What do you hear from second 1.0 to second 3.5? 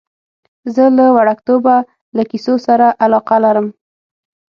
وړکتوبه له کیسو سره علاقه